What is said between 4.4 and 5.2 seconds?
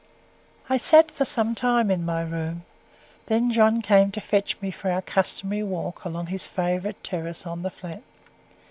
me for our